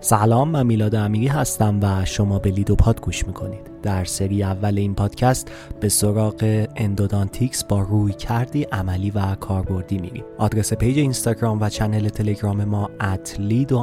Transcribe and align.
سلام 0.00 0.48
من 0.48 0.66
میلاد 0.66 0.94
امیری 0.94 1.26
هستم 1.26 1.78
و 1.82 2.04
شما 2.04 2.38
به 2.38 2.50
لیدو 2.50 2.76
پاد 2.76 3.00
گوش 3.00 3.26
می‌کنید. 3.26 3.70
در 3.82 4.04
سری 4.04 4.42
اول 4.42 4.78
این 4.78 4.94
پادکست 4.94 5.50
به 5.80 5.88
سراغ 5.88 6.66
endodontics 6.76 7.64
با 7.64 7.80
رویکردی 7.80 8.62
عملی 8.62 9.10
و 9.10 9.34
کاربردی 9.34 9.98
میریم. 9.98 10.24
آدرس 10.38 10.72
پیج 10.72 10.98
اینستاگرام 10.98 11.60
و 11.60 11.68
چنل 11.68 12.08
تلگرام 12.08 12.64
ما 12.64 12.90
at 13.00 13.36
لیدو 13.38 13.78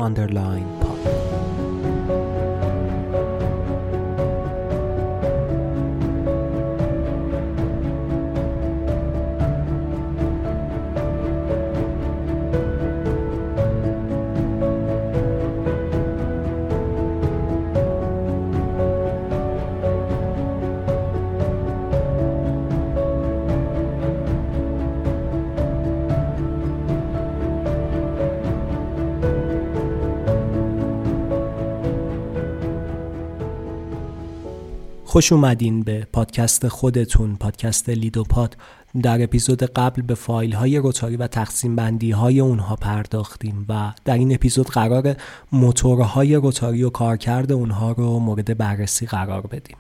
خوش 35.14 35.32
اومدین 35.32 35.84
به 35.84 36.08
پادکست 36.14 36.68
خودتون 36.68 37.36
پادکست 37.36 37.90
لیدوپاد 37.90 38.58
در 39.02 39.24
اپیزود 39.24 39.64
قبل 39.64 40.02
به 40.02 40.16
فایل 40.16 40.54
های 40.54 40.78
روتاری 40.78 41.18
و 41.18 41.28
تقسیم 41.28 41.76
بندی 41.76 42.12
های 42.12 42.40
اونها 42.40 42.76
پرداختیم 42.76 43.66
و 43.70 43.94
در 44.06 44.14
این 44.14 44.34
اپیزود 44.34 44.68
قراره 44.68 45.16
موتورهای 45.52 46.36
روتاری 46.36 46.84
و 46.84 46.90
کارکرد 46.90 47.52
اونها 47.52 47.92
رو 47.92 48.20
مورد 48.20 48.58
بررسی 48.58 49.06
قرار 49.06 49.42
بدیم. 49.42 49.78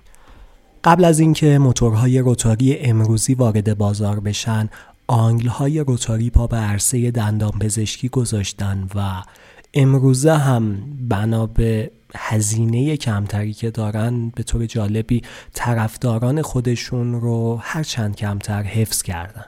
قبل 0.84 1.06
از 1.06 1.20
اینکه 1.20 1.58
موتورهای 1.58 2.20
روتاری 2.20 2.78
امروزی 2.78 3.34
وارد 3.34 3.78
بازار 3.78 4.20
بشن 4.20 4.70
آنگل 5.08 5.47
های 5.47 5.80
روتاری 5.80 6.30
پا 6.30 6.47
به 6.47 6.58
عرصه 6.58 7.12
دندان 7.12 7.52
پزشکی 7.52 8.09
گذاشتن 8.09 8.88
و 8.95 9.23
امروزه 9.73 10.34
هم 10.38 10.78
بنا 11.09 11.45
به 11.45 11.92
هزینه 12.16 12.97
کمتری 12.97 13.53
که 13.53 13.72
دارن 13.72 14.30
به 14.30 14.44
طور 14.44 14.66
جالبی 14.66 15.22
طرفداران 15.53 16.42
خودشون 16.42 17.22
رو 17.22 17.59
هر 17.61 17.83
چند 17.83 18.16
کمتر 18.16 18.64
حفظ 18.64 19.02
کردن. 19.02 19.45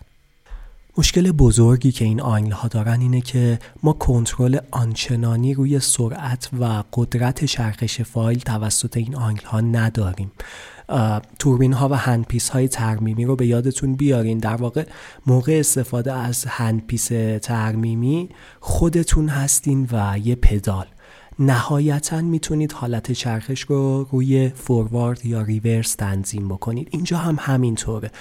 مشکل 0.98 1.32
بزرگی 1.32 1.92
که 1.92 2.06
این 2.06 2.22
آنگل 2.22 2.52
ها 2.52 2.68
دارن 2.68 3.02
اینه 3.02 3.22
که 3.22 3.60
ما 3.84 3.94
کنترل 3.94 4.60
آنچنانی 4.72 5.54
روی 5.54 5.80
سرعت 5.80 6.50
و 6.60 6.84
قدرت 6.94 7.46
چرخش 7.46 8.02
فایل 8.02 8.40
توسط 8.40 8.98
این 8.98 9.16
آنگل 9.16 9.44
ها 9.46 9.62
نداریم. 9.62 10.32
توربین 11.40 11.74
ها 11.74 11.90
و 11.90 11.94
handpiece 11.94 12.50
های 12.50 12.68
ترمیمی 12.68 13.26
رو 13.26 13.36
به 13.36 13.48
یادتون 13.48 13.96
بیارین. 13.96 14.38
در 14.38 14.56
واقع 14.56 14.86
موقع 15.26 15.58
استفاده 15.60 16.14
از 16.14 16.46
handpiece 16.46 17.08
ترمیمی 17.42 18.30
خودتون 18.60 19.30
هستین 19.30 19.88
و 19.92 20.18
یه 20.24 20.36
پدال. 20.36 20.86
نهایتا 21.40 22.22
می‌تونید 22.22 22.72
حالت 22.72 23.12
چرخش 23.12 23.62
رو 23.62 24.08
روی 24.12 24.50
فوروارد 24.50 25.26
یا 25.26 25.42
ریورس 25.42 25.96
تنظیم 25.96 26.48
بکنید. 26.48 26.88
اینجا 26.92 27.18
هم 27.18 27.38
همینطوره. 27.40 28.12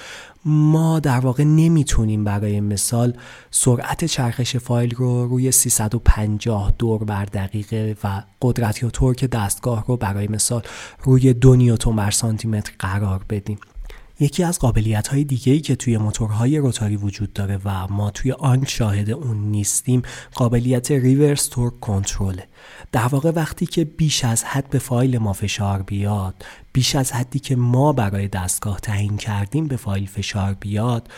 ما 0.44 1.00
در 1.00 1.20
واقع 1.20 1.44
نمی‌تونیم 1.44 2.24
برای 2.24 2.60
مثال 2.60 3.16
سرعت 3.50 4.04
چرخش 4.04 4.56
فایل 4.56 4.94
رو 4.94 5.26
روی 5.26 5.52
350 5.52 6.74
دور 6.78 7.04
بر 7.04 7.24
دقیقه 7.24 7.96
و 8.04 8.22
قدرت 8.42 8.82
یا 8.82 8.90
تورک 8.90 9.24
دستگاه 9.24 9.84
رو 9.88 9.96
برای 9.96 10.28
مثال 10.28 10.62
روی 11.02 11.34
دو 11.34 11.56
نیوتن 11.56 11.96
بر 11.96 12.10
سانتی 12.10 12.62
قرار 12.78 13.24
بدیم. 13.30 13.58
یکی 14.20 14.44
از 14.44 14.58
قابلیت 14.58 15.08
های 15.08 15.24
دیگه 15.24 15.52
ای 15.52 15.60
که 15.60 15.76
توی 15.76 15.98
موتورهای 15.98 16.58
روتاری 16.58 16.96
وجود 16.96 17.32
داره 17.32 17.60
و 17.64 17.86
ما 17.86 18.10
توی 18.10 18.32
آنگل 18.32 18.64
شاهد 18.64 19.10
اون 19.10 19.36
نیستیم 19.36 20.02
قابلیت 20.34 20.90
reverse 20.90 21.48
torque 21.48 21.80
control 21.80 22.33
ه. 22.33 22.48
در 22.92 23.06
واقع 23.06 23.30
وقتی 23.30 23.66
که 23.66 23.84
بیش 23.84 24.24
از 24.24 24.44
حد 24.44 24.70
به 24.70 24.78
فایل 24.78 25.18
ما 25.18 25.32
فشار 25.32 25.82
بیاد 25.82 26.34
بیش 26.72 26.96
از 26.96 27.12
حدی 27.12 27.38
که 27.38 27.56
ما 27.56 27.92
برای 27.92 28.28
دستگاه 28.28 28.80
تعیین 28.80 29.16
کردیم 29.16 29.66
به 29.66 29.76
فایل 29.76 30.06
فشار 30.06 30.54
بیاد 30.54 31.08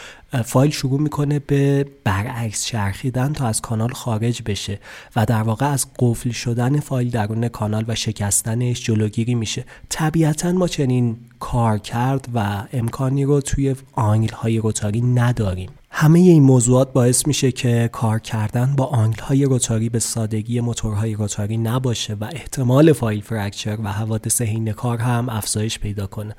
فایل 0.44 0.70
شروع 0.70 1.00
می‌کنه 1.00 1.38
به 1.38 1.86
برعکس 2.04 2.64
چرخیدن 2.64 3.32
تا 3.32 3.46
از 3.46 3.60
کانال 3.60 3.92
خارج 3.92 4.42
بشه 4.46 4.80
و 5.16 5.26
در 5.26 5.42
واقع 5.42 5.66
از 5.66 5.86
قفل 5.98 6.30
شدن 6.30 6.80
فایل 6.80 7.10
درون 7.10 7.48
کانال 7.48 7.84
و 7.88 7.94
شکستنش 7.94 8.84
جلوگیری 8.84 9.34
میشه. 9.34 9.64
طبیعتا 9.88 10.52
ما 10.52 10.68
چنین 10.68 11.16
کارکرد 11.40 12.28
و 12.34 12.66
امکانی 12.72 13.24
رو 13.24 13.40
توی 13.40 13.76
آنگل 13.92 14.34
های 14.34 14.58
روتاری 14.58 15.00
نداریم. 15.00 15.70
همه 15.98 16.18
این 16.18 16.42
موضوعات 16.42 16.92
باعث 16.92 17.26
میشه 17.26 17.52
که 17.52 17.90
کار 17.92 18.18
کردن 18.18 18.74
با 18.76 18.84
angle 18.84 19.22
های 19.22 19.44
rotary 19.44 19.88
به 19.88 19.98
سادگی 19.98 20.60
موتورهای 20.60 21.14
rotary 21.14 21.56
نباشه 21.56 22.14
و 22.14 22.24
احتمال 22.32 22.92
file 22.92 23.20
fracture 23.20 23.78
و 23.84 23.92
حوادث 23.92 24.42
حین 24.42 24.72
کار 24.72 24.98
هم 24.98 25.28
افزایش 25.28 25.78
پیدا 25.78 26.06
کنه. 26.06 26.36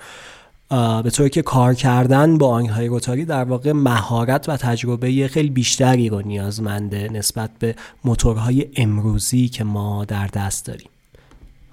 به 1.03 1.09
طوری 1.09 1.29
که 1.29 1.41
کار 1.41 1.73
کردن 1.73 2.37
با 2.37 2.49
angle 2.49 2.71
های 2.71 2.87
rotary 2.87 3.25
در 3.25 3.43
واقع 3.43 3.71
مهارت 3.71 4.49
و 4.49 4.57
تجربه 4.57 5.27
خیلی 5.27 5.49
بیشتری 5.49 6.09
رو 6.09 6.21
نیازمنده 6.21 7.09
نسبت 7.13 7.49
به 7.59 7.75
موتورهای 8.03 8.69
امروزی 8.75 9.49
که 9.49 9.63
ما 9.63 10.05
در 10.05 10.27
دست 10.27 10.65
داریم. 10.65 10.89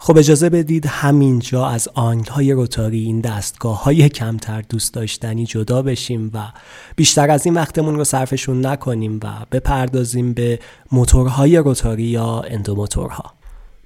خب 0.06 0.18
اجازه 0.18 0.50
بدید 0.50 0.86
همینجا 0.86 1.66
از 1.66 1.88
angle 1.94 2.30
های 2.30 2.52
rotary 2.52 3.04
این 3.04 3.20
دستگاه 3.20 3.82
های 3.82 4.08
کمتر 4.08 4.62
دوست 4.62 4.94
داشتنی 4.94 5.46
جدا 5.46 5.82
بشیم 5.82 6.30
و 6.34 6.38
بیشتر 6.96 7.30
از 7.30 7.46
این 7.46 7.54
وقتمون 7.54 7.94
رو 7.94 8.04
صرفشون 8.04 8.66
نکنیم 8.66 9.20
و 9.22 9.28
بپردازیم 9.52 10.32
به 10.32 10.58
موتورهای 10.92 11.56
rotary 11.56 12.02
یا 12.02 12.40
endomotor 12.40 13.23
ها 13.23 13.32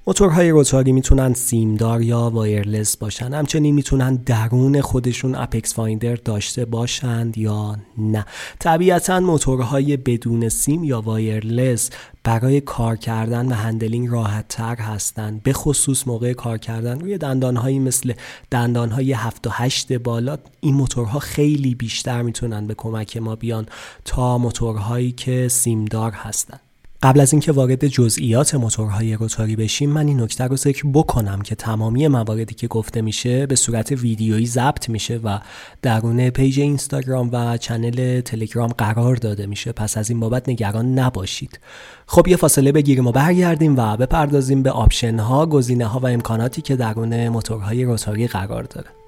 موتورهای 0.09 0.51
rotary 0.51 0.93
می‌تونن 0.93 1.35
سیمدار 1.35 2.03
یا 2.03 2.31
wireless 2.31 2.97
باشن 2.97 3.35
همچنین 3.35 3.75
می‌تونن 3.75 4.17
درون 4.17 4.81
خودشون 4.81 5.35
apex 5.35 5.75
finder 5.75 6.15
داشته 6.15 6.65
باشند 6.65 7.39
یا 7.39 7.77
نه. 7.99 8.27
طبیعتا 8.59 9.21
موتورهای 9.21 9.97
بدون 9.97 10.49
سیم 10.49 10.85
یا 10.85 11.01
wireless 11.01 11.91
برای 12.25 12.61
کار 12.61 12.97
کردن 12.97 13.47
و 13.47 13.55
handling 13.55 14.09
راحت 14.11 14.49
تر 14.49 14.77
هستند 14.77 15.43
به 15.43 15.53
خصوص 15.53 16.07
موقع 16.07 16.33
کار 16.33 16.59
کردن. 16.59 17.01
روی 17.01 17.19
دندانهایی 17.19 17.79
مثل 17.79 18.13
دندانهای 18.51 19.13
7 19.13 19.47
و 19.47 19.51
8 19.53 19.93
بالا 19.93 20.39
این 20.61 20.75
موتورها 20.75 21.19
خیلی 21.19 21.75
بیشتر 21.75 22.23
می‌تونن 22.23 22.67
به 22.67 22.75
کمک 22.75 23.17
ما 23.17 23.37
بیان 23.37 23.67
تا 24.05 24.39
موتورهایی 24.39 25.13
که 25.13 25.49
سیمدار 25.49 26.13
هستند 26.13 26.61
قبل 27.03 27.21
از 27.21 27.33
اینکه 27.33 27.53
وارد 27.53 27.87
جزئیات 27.87 28.55
موتورهای 28.55 29.15
rotary 29.15 29.57
بشیم 29.57 29.91
من 29.91 30.07
این 30.07 30.21
نکته 30.21 30.45
رو 30.45 30.57
ذکر 30.57 30.83
بکنم 30.95 31.43
که 31.43 31.55
تمامی 31.55 32.09
مواردی 32.09 32.55
که 32.55 32.67
گفته 32.67 33.03
میشه 33.03 33.47
به 33.47 33.57
صورت 33.57 33.93
ویدیویی 33.93 34.47
ضبط 34.47 34.89
میشه 34.89 35.21
و 35.25 35.39
درون 35.83 36.31
page 36.31 36.61
اینستاگرام 36.61 37.31
و 37.33 37.57
channel 37.57 38.21
تلگرام 38.21 38.69
قرار 38.69 39.17
داده 39.17 39.47
میشه. 39.47 39.73
پس 39.73 39.97
از 39.97 40.11
این 40.11 40.21
بابت 40.21 40.49
نگران 40.49 40.99
نباشید. 40.99 41.61
خب 42.07 42.29
یه 42.29 42.37
فاصله 42.37 42.73
بگیریم 42.73 43.07
و 43.07 43.13
برگردیم 43.13 43.79
و 43.79 43.97
بپردازیم 43.97 44.63
به 44.63 44.71
option 44.71 45.19
ها 45.19 45.47
گزینه 45.47 45.87
ها 45.87 45.99
و 45.99 46.07
امکاناتی 46.07 46.63
که 46.63 46.77
درون 46.77 47.29
موتورهای 47.29 47.85
rotary 47.85 48.27
قرار 48.27 48.63
داره. 48.63 49.08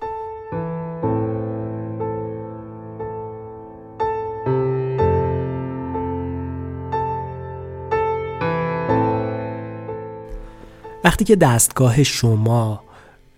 وقتی 11.10 11.24
که 11.24 11.36
دستگاه 11.36 12.02
شما 12.02 12.82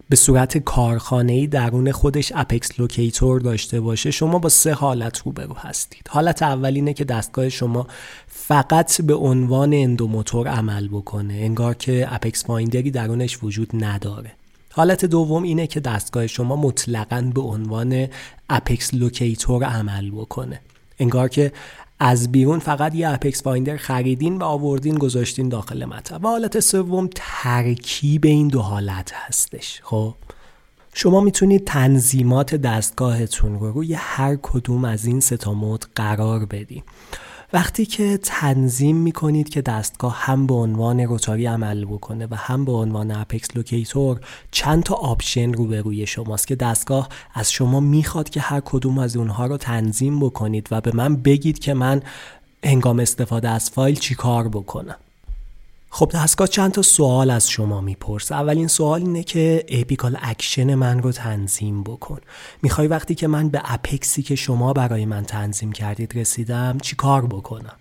به 0.09 0.17
صورت 0.17 0.59
کارخانه 0.59 1.47
درون 1.47 1.93
خودش 1.93 2.33
apex 2.35 2.81
locator 2.81 3.41
داشته 3.41 3.81
باشه 3.81 4.11
شما 4.11 4.39
با 4.39 4.49
سه 4.49 4.73
حالت 4.73 5.19
روبرو 5.19 5.55
هستید. 5.55 6.09
حالت 6.09 6.43
اول 6.43 6.75
اینه 6.75 6.93
که 6.93 7.05
دستگاه 7.05 7.49
شما 7.49 7.87
فقط 8.27 9.03
به 9.03 9.15
عنوان 9.15 9.75
endomotor 9.75 10.49
عمل 10.49 10.89
بکنه 10.89 11.35
انگار 11.35 11.75
که 11.75 12.07
apex 12.11 12.45
finder 12.47 12.85
ی 12.85 12.91
درونش 12.91 13.39
وجود 13.43 13.85
نداره. 13.85 14.33
حالت 14.71 15.05
دوم 15.05 15.43
اینه 15.43 15.67
که 15.67 15.81
دستگاه 15.81 16.27
شما 16.27 16.57
مطلقا 16.57 17.31
به 17.35 17.41
عنوان 17.41 18.09
apex 18.51 18.95
locator 18.95 19.65
عمل 19.65 20.11
بکنه. 20.11 20.61
انگار 20.99 21.29
که 21.29 21.53
از 22.05 22.33
بیرون 22.33 22.59
فقط 22.59 22.95
یه 22.95 23.09
apex 23.09 23.43
finder 23.43 23.77
خریدین 23.77 24.39
و 24.39 24.45
آوردین 24.45 24.95
گذاشتین 24.99 25.49
داخل 25.49 25.85
مطب. 25.85 26.25
و 26.25 26.29
حالت 26.29 26.61
سوم 26.61 27.09
ترکیب 27.15 28.25
این 28.25 28.49
دو 28.49 28.61
حالت 28.61 29.13
هستش. 29.15 29.81
خب؟ 29.83 30.15
شما 30.95 31.21
می‌تونید 31.21 31.65
تنظیمات 31.65 32.55
دستگاهتون 32.55 33.59
رو 33.59 33.73
روی 33.73 33.95
هر 33.95 34.37
کدوم 34.43 34.85
از 34.85 35.05
این 35.05 35.21
سه 35.21 35.37
تا 35.37 35.55
mode 35.55 35.85
قرار 35.95 36.47
بدین. 36.47 36.83
وقتی 37.53 37.87
که 37.87 38.19
تنظیم 38.23 38.97
می‌کنید 38.97 39.49
که 39.49 39.63
دستگاه 39.63 40.17
هم 40.19 40.47
به 40.47 40.55
عنوان 40.55 41.01
rotary 41.01 41.47
عمل 41.47 41.85
بکنه 41.85 42.27
و 42.31 42.35
هم 42.35 42.65
به 42.65 42.73
عنوان 42.73 43.11
apex 43.11 43.57
locator 43.57 44.21
چند 44.51 44.83
تا 44.83 44.95
option 44.95 45.53
رو 45.53 45.67
به 45.67 45.81
روی 45.81 46.07
شماست 46.07 46.47
که 46.47 46.55
دستگاه 46.55 47.09
از 47.35 47.53
شما 47.53 47.81
می‌خواد 47.81 48.31
که 48.31 48.41
هر 48.41 48.61
کدوم 48.61 48.99
از 48.99 49.17
اونها 49.17 49.47
رو 49.47 49.57
تنظیم 49.57 50.21
بکنید 50.21 50.69
و 50.71 50.81
به 50.81 50.93
من 50.95 51.17
بگید 51.17 51.59
که 51.59 51.75
من 51.75 52.03
هنگام 52.65 53.01
استفاده 53.01 53.49
از 53.49 53.71
فایل 53.71 53.95
چیکار 53.95 54.49
بکنم. 54.49 54.97
خب 55.95 56.11
دستگاه 56.15 56.49
چند 56.49 56.73
تا 56.73 56.83
سوال 56.83 57.31
از 57.31 57.51
شما 57.51 57.81
می‌پرسه. 57.81 58.35
اولین 58.35 58.69
سوال 58.69 59.01
اینه 59.03 59.23
که 59.23 59.65
apical 59.69 60.19
action 60.23 60.75
من 60.75 61.03
رو 61.03 61.13
تنظیم 61.13 61.83
بکن. 61.83 62.21
می‌خوای 62.63 62.87
وقتی 62.87 63.15
که 63.15 63.27
من 63.27 63.49
به 63.49 63.63
apex 63.65 64.11
ی 64.11 64.23
که 64.23 64.35
شما 64.35 64.73
برای 64.73 65.07
من 65.07 65.25
تنظیم 65.25 65.73
کردید 65.73 66.19
رسیدم 66.19 66.79
چی 66.83 66.97
کار 66.97 67.27
بکنم؟ 67.27 67.77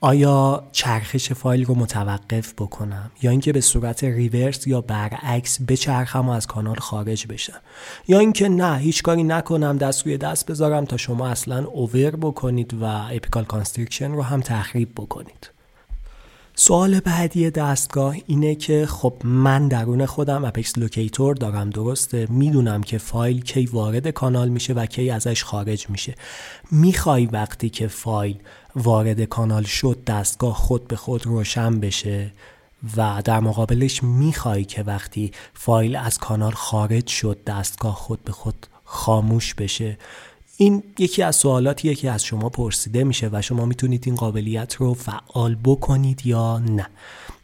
آیا 0.00 0.64
چرخش 0.72 1.32
فایل 1.32 1.64
رو 1.64 1.74
متوقف 1.74 2.52
بکنم؟ 2.52 3.10
یا 3.22 3.30
اینکه 3.30 3.52
به 3.52 3.60
صورت 3.60 4.04
reverse 4.04 4.66
یا 4.66 4.80
برعکس 4.80 5.58
بچرخم 5.68 6.28
و 6.28 6.32
از 6.32 6.46
کانال 6.46 6.76
خارج 6.76 7.26
بشم؟ 7.26 7.60
یا 8.08 8.18
اینکه 8.18 8.48
نه 8.48 8.78
هیچ 8.78 9.02
کاری 9.02 9.24
نکنم 9.24 9.78
دست 9.78 10.06
روی 10.06 10.18
دست 10.18 10.50
بذارم 10.50 10.84
تا 10.84 10.96
شما 10.96 11.28
اصلا 11.28 11.64
over 11.66 12.16
بکنید 12.16 12.74
و 12.74 12.84
apical 12.84 13.44
constriction 13.44 14.12
رو 14.12 14.22
هم 14.22 14.40
تخریب 14.40 14.92
بکنید. 14.96 15.55
سوال 16.58 17.00
بعدی 17.00 17.50
دستگاه 17.50 18.16
اینه 18.26 18.54
که 18.54 18.86
خب 18.86 19.14
من 19.24 19.68
درون 19.68 20.06
خودم 20.06 20.44
apex 20.44 20.78
locator 20.78 21.34
دارم 21.34 21.70
درسته؟ 21.70 22.26
می‌دونم 22.30 22.82
که 22.82 22.98
فایل 22.98 23.42
کی 23.42 23.66
وارد 23.66 24.10
کانال 24.10 24.48
میشه 24.48 24.72
و 24.72 24.86
کی 24.86 25.10
ازش 25.10 25.44
خارج 25.44 25.90
میشه. 25.90 26.14
می‌خوای 26.70 27.26
وقتی 27.26 27.70
که 27.70 27.86
فایل 27.86 28.36
وارد 28.76 29.24
کانال 29.24 29.62
شد 29.62 29.98
دستگاه 30.06 30.54
خود 30.54 30.88
به 30.88 30.96
خود 30.96 31.26
روشن 31.26 31.80
بشه 31.80 32.32
و 32.96 33.22
در 33.24 33.40
مقابلش 33.40 34.02
می‌خوای 34.02 34.64
که 34.64 34.82
وقتی 34.82 35.32
فایل 35.54 35.96
از 35.96 36.18
کانال 36.18 36.52
خارج 36.52 37.06
شد 37.06 37.38
دستگاه 37.46 37.94
خود 37.94 38.24
به 38.24 38.32
خود 38.32 38.66
خاموش 38.84 39.54
بشه. 39.54 39.98
این 40.58 40.82
یکی 40.98 41.22
از 41.22 41.36
سوالاتیه 41.36 41.94
که 41.94 42.10
از 42.10 42.24
شما 42.24 42.48
پرسیده 42.48 43.04
میشه 43.04 43.30
و 43.32 43.42
شما 43.42 43.64
می‌تونید 43.66 44.02
این 44.06 44.14
قابلیت 44.14 44.74
رو 44.74 44.94
فعال 44.94 45.56
بکنید 45.64 46.26
یا 46.26 46.58
نه. 46.58 46.86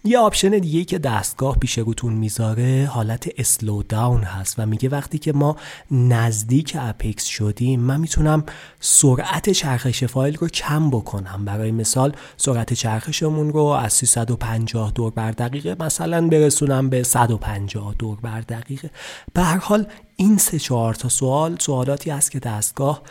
یه 0.04 0.18
option 0.18 0.48
دیگه 0.50 0.84
که 0.84 0.98
دستگاه 0.98 1.56
پیش 1.56 1.78
روتون 1.78 2.12
می‌ذاره 2.12 2.88
حالت 2.92 3.28
slow 3.38 3.82
down 3.82 4.22
هست 4.22 4.54
و 4.58 4.66
میگه 4.66 4.88
وقتی 4.88 5.18
که 5.18 5.32
ما 5.32 5.56
نزدیک 5.90 6.76
apex 6.80 7.24
شدیم 7.24 7.80
من 7.80 8.00
می‌تونم 8.00 8.44
سرعت 8.80 9.50
چرخش 9.50 10.04
فایل 10.04 10.36
رو 10.36 10.48
کم 10.48 10.90
بکنم. 10.90 11.44
برای 11.44 11.70
مثال 11.70 12.12
سرعت 12.36 12.72
چرخشمون 12.72 13.52
رو 13.52 13.64
از 13.64 13.92
350 13.92 14.92
دور 14.94 15.10
بر 15.10 15.30
دقیقه 15.30 15.76
مثلا 15.80 16.28
برسونم 16.28 16.90
به 16.90 17.02
150 17.02 17.94
دور 17.98 18.20
بر 18.20 18.40
دقیقه. 18.40 18.90
به 19.32 19.42
هر 19.42 19.58
حال 19.58 19.86
این 20.22 20.38
سه 20.38 20.58
چهار 20.58 20.94
تا 20.94 21.08
سوال 21.08 21.56
سوالاتی 21.58 22.10
است 22.10 22.30
که 22.30 22.38
دستگاه 22.38 23.02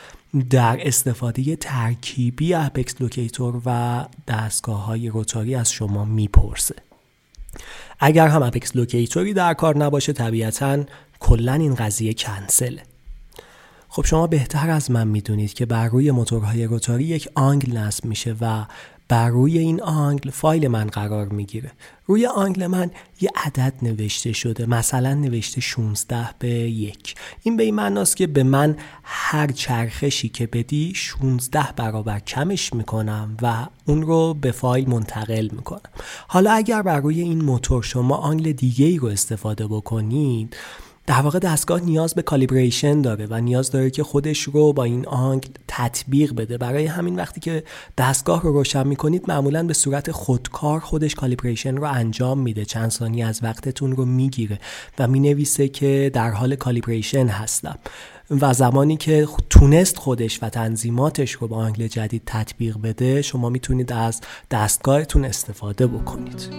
در 0.49 0.77
استفاده 0.81 1.55
ترکیبی 1.55 2.53
apex 2.53 3.01
locator 3.01 3.61
و 3.65 4.05
دستگاه 4.27 4.85
های 4.85 5.09
rotary 5.09 5.55
از 5.55 5.71
شما 5.71 6.05
می‌پرسه. 6.05 6.75
اگر 7.99 8.27
هم 8.27 8.43
apex 8.43 8.75
locator 8.75 9.26
ی 9.26 9.33
در 9.33 9.53
کار 9.53 9.77
نباشه 9.77 10.13
طبیعتا 10.13 10.83
کلا 11.19 11.53
این 11.53 11.75
قضیه 11.75 12.13
کنسله 12.13 12.83
خب 13.89 14.05
شما 14.05 14.27
بهتر 14.27 14.69
از 14.69 14.91
من 14.91 15.07
می‌دونید 15.07 15.53
که 15.53 15.65
بر 15.65 15.87
روی 15.87 16.11
موتورهای 16.11 16.65
rotary 16.65 17.03
یک 17.03 17.29
angle 17.35 17.77
نصب 17.77 18.05
میشه 18.05 18.35
و 18.41 18.65
بر 19.11 19.29
روی 19.29 19.57
این 19.57 19.81
angle 19.81 20.29
فایل 20.29 20.67
من 20.67 20.87
قرار 20.87 21.27
می‌گیره. 21.27 21.71
روی 22.05 22.25
angle 22.25 22.67
من 22.67 22.91
یه 23.21 23.29
عدد 23.35 23.73
نوشته 23.81 24.33
شده 24.33 24.65
مثلا 24.65 25.13
نوشته 25.13 25.61
16 25.61 26.29
به 26.39 26.49
یک. 26.49 27.15
این 27.43 27.57
به 27.57 27.63
این 27.63 27.75
معناست 27.75 28.17
که 28.17 28.27
به 28.27 28.43
من 28.43 28.77
هر 29.03 29.47
چرخشی 29.47 30.29
که 30.29 30.47
بدی 30.47 30.93
16 30.95 31.63
برابر 31.75 32.19
کمش 32.19 32.73
می‌کنم 32.73 33.37
و 33.41 33.67
اون 33.85 34.01
رو 34.01 34.33
به 34.33 34.51
فایل 34.51 34.89
منتقل 34.89 35.49
می‌کنم. 35.51 35.91
حالا 36.27 36.51
اگر 36.51 36.81
بر 36.81 36.99
روی 36.99 37.21
این 37.21 37.41
موتور 37.41 37.83
شما 37.83 38.15
angle 38.15 38.51
دیگه 38.51 38.85
ای 38.85 38.97
رو 38.97 39.07
استفاده 39.07 39.67
بکنید 39.67 40.55
در 41.11 41.21
واقع 41.21 41.39
دستگاه 41.39 41.81
نیاز 41.81 42.13
به 42.15 42.21
calibration 42.21 43.01
داره 43.01 43.27
و 43.29 43.41
نیاز 43.41 43.71
داره 43.71 43.89
که 43.89 44.03
خودش 44.03 44.41
رو 44.41 44.73
با 44.73 44.83
این 44.83 45.07
angle 45.07 45.49
تطبیق 45.67 46.35
بده. 46.35 46.57
برای 46.57 46.85
همین 46.85 47.15
وقتی 47.15 47.39
که 47.39 47.63
دستگاه 47.97 48.41
رو 48.41 48.53
روشن 48.53 48.87
می‌کنید 48.87 49.23
معمولا 49.27 49.63
به 49.63 49.73
صورت 49.73 50.11
خودکار 50.11 50.79
خودش 50.79 51.15
calibration 51.15 51.75
رو 51.77 51.83
انجام 51.83 52.39
میده. 52.39 52.65
چند 52.65 52.89
ثانیه 52.89 53.25
از 53.25 53.43
وقتتون 53.43 53.91
رو 53.91 54.05
می‌گیره 54.05 54.59
و 54.99 55.07
می‌نویسه 55.07 55.67
که 55.67 56.11
در 56.13 56.31
حال 56.31 56.55
calibration 56.55 57.27
هستم. 57.27 57.79
و 58.41 58.53
زمانی 58.53 58.97
که 58.97 59.27
تونست 59.49 59.97
خودش 59.97 60.43
و 60.43 60.49
تنظیماتش 60.49 61.31
رو 61.31 61.47
با 61.47 61.57
angle 61.57 61.87
جدید 61.87 62.21
تطبیق 62.25 62.77
بده 62.83 63.21
شما 63.21 63.49
می‌تونید 63.49 63.93
از 63.93 64.21
دستگاهتون 64.51 65.25
استفاده 65.25 65.87
بکنید. 65.87 66.49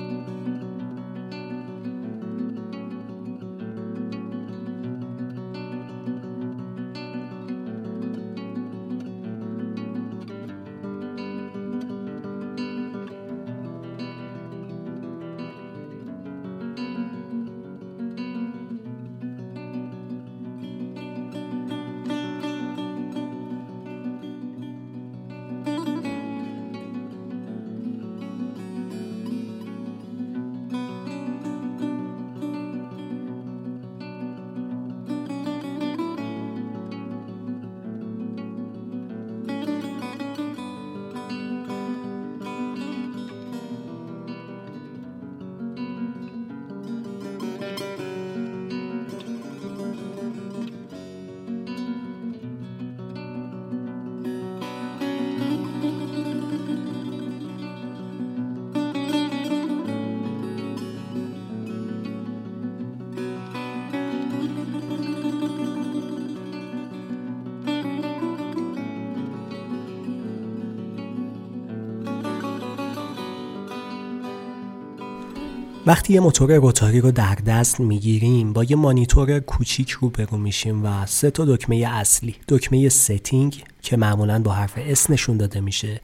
وقتی 75.87 76.13
یه 76.13 76.21
موتور 76.21 76.55
rotary 76.57 77.01
رو 77.01 77.11
در 77.11 77.35
دست 77.35 77.81
می‌گیریم 77.81 78.53
با 78.53 78.65
یه 78.65 78.77
مانیتور 78.77 79.41
کوچیک 79.41 79.91
روبرو 79.91 80.39
میشیم 80.39 80.85
و 80.85 81.07
سه 81.07 81.31
تا 81.31 81.45
دکمه 81.45 81.77
اصلی 81.77 82.37
دکمه 82.49 82.89
setting 82.89 83.65
که 83.83 83.97
معمولا 83.97 84.43
با 84.43 84.53
حرف 84.53 84.73
S 84.77 85.11
نشون 85.11 85.37
داده 85.37 85.61
میشه 85.61 86.01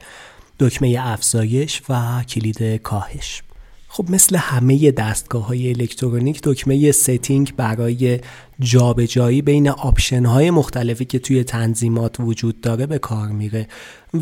دکمه 0.59 0.97
افزایش 0.99 1.81
و 1.89 2.23
کلید 2.23 2.63
کاهش. 2.63 3.43
خب 3.91 4.05
مثل 4.09 4.35
همه 4.35 4.91
دستگاه 4.91 5.45
های 5.45 5.69
الکترونیک 5.69 6.41
دکمه 6.43 6.91
setting 6.91 7.53
برای 7.57 8.19
جابجایی 8.59 9.41
بین 9.41 9.69
option 9.69 10.25
های 10.25 10.51
مختلفی 10.51 11.05
که 11.05 11.19
توی 11.19 11.43
تنظیمات 11.43 12.19
وجود 12.19 12.61
داره 12.61 12.85
به 12.85 12.99
کار 12.99 13.27
میره. 13.27 13.67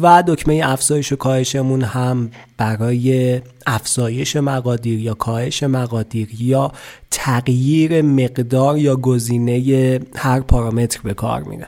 و 0.02 0.24
دکمه 0.28 0.62
افزایش 0.64 1.12
و 1.12 1.16
کاهشمون 1.16 1.82
هم 1.82 2.32
برای 2.58 3.42
افزایش 3.66 4.36
مقادیر 4.36 5.00
یا 5.00 5.14
کاهش 5.14 5.64
مقادیر 5.64 6.30
یا 6.40 6.72
تغییر 7.12 8.02
مقدار 8.02 8.78
یا 8.78 8.96
گزینه 8.96 10.00
هر 10.16 10.40
پارامتر 10.40 11.00
به 11.04 11.14
کار 11.14 11.44
میره. 11.44 11.68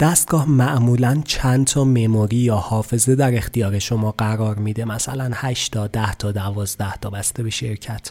دستگاه 0.00 0.48
معمولا 0.48 1.22
چند 1.24 1.66
تا 1.66 1.84
مموری 1.84 2.36
یا 2.36 2.56
حافظه 2.56 3.14
در 3.14 3.36
اختیار 3.36 3.78
شما 3.78 4.12
قرار 4.12 4.56
میده. 4.56 4.84
مثلا 4.84 5.30
8 5.34 5.72
تا 5.72 5.86
10 5.86 6.14
تا 6.14 6.32
12 6.32 6.96
تا 6.96 7.10
بسته 7.10 7.42
به 7.42 7.50
شرکت. 7.50 8.10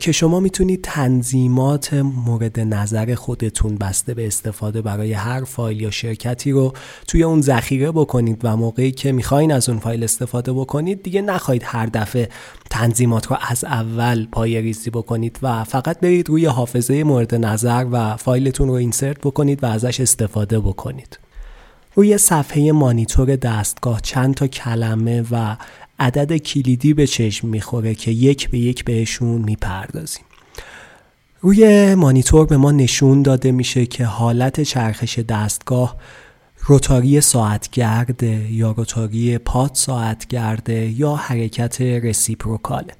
که 0.00 0.12
شما 0.12 0.40
می‌تونید 0.40 0.80
تنظیمات 0.82 1.94
مورد 1.94 2.60
نظر 2.60 3.14
خودتون 3.14 3.76
بسته 3.76 4.14
به 4.14 4.26
استفاده 4.26 4.82
برای 4.82 5.12
هر 5.12 5.44
فایل 5.44 5.80
یا 5.80 5.90
شرکتی 5.90 6.50
رو 6.50 6.72
توی 7.08 7.22
اون 7.22 7.40
ذخیره 7.40 7.90
بکنید 7.90 8.40
و 8.42 8.56
موقعی 8.56 8.92
که 8.92 9.12
می‌خواین 9.12 9.52
از 9.52 9.68
اون 9.68 9.78
فایل 9.78 10.04
استفاده 10.04 10.52
بکنید 10.52 11.02
دیگه 11.02 11.22
نخواهید 11.22 11.62
هر 11.64 11.86
دفعه 11.86 12.28
تنظیمات 12.70 13.26
رو 13.26 13.36
از 13.48 13.64
اول 13.64 14.26
پای 14.32 14.62
ریزی 14.62 14.90
بکنید 14.90 15.38
و 15.42 15.64
فقط 15.64 16.00
برید 16.00 16.28
روی 16.28 16.46
حافظه 16.46 17.04
مورد 17.04 17.34
نظر 17.34 17.86
و 17.92 18.16
فایلتون 18.16 18.68
رو 18.68 18.74
اینسرت 18.74 19.18
بکنید 19.18 19.64
و 19.64 19.66
ازش 19.66 20.00
استفاده 20.00 20.60
بکنید. 20.60 21.18
روی 21.94 22.18
صفحه 22.18 22.72
مانیتور 22.72 23.36
دستگاه 23.36 24.00
چند 24.00 24.34
تا 24.34 24.46
کلمه 24.46 25.24
و 25.30 25.56
عدد 26.02 26.36
کلیدی 26.36 26.94
به 26.94 27.06
چشم 27.06 27.48
می‌خوره 27.48 27.94
که 27.94 28.10
یک 28.10 28.50
به 28.50 28.58
یک 28.58 28.84
بهشون 28.84 29.40
می‌پردازیم. 29.42 30.24
روی 31.40 31.94
مانیتور 31.94 32.46
به 32.46 32.56
ما 32.56 32.72
نشون 32.72 33.22
داده 33.22 33.52
میشه 33.52 33.86
که 33.86 34.04
حالت 34.04 34.60
چرخش 34.60 35.18
دستگاه 35.18 35.96
rotary 36.58 37.20
ساعتگرده 37.20 38.52
یا 38.52 38.70
rotary 38.70 39.38
پاد 39.38 39.70
ساعتگرده 39.74 40.92
یا 41.00 41.14
حرکت 41.14 41.80
reciprocal 41.80 42.75
ه. 42.75 42.94